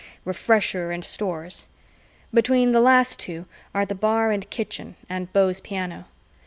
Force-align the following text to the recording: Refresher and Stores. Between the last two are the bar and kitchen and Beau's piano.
Refresher 0.25 0.89
and 0.89 1.05
Stores. 1.05 1.67
Between 2.33 2.71
the 2.71 2.81
last 2.81 3.19
two 3.19 3.45
are 3.71 3.85
the 3.85 3.93
bar 3.93 4.31
and 4.31 4.49
kitchen 4.49 4.95
and 5.07 5.31
Beau's 5.31 5.61
piano. 5.61 6.05